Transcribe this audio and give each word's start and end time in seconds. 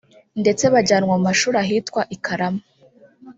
ndetse 0.41 0.63
bajyanwa 0.73 1.13
mu 1.17 1.21
mashuri 1.27 1.57
ahitwa 1.63 2.01
i 2.15 2.17
Karama 2.25 2.61